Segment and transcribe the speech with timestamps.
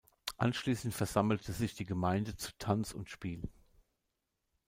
[0.37, 3.47] Anschließend versammelte sich die Gemeinde zu Tanz und Spiel“.